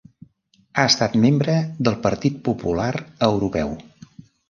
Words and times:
Ha 0.77 0.85
estat 0.91 1.17
membre 1.27 1.59
del 1.89 2.01
Partit 2.07 2.43
Popular 2.51 2.91
Europeu. 3.33 3.79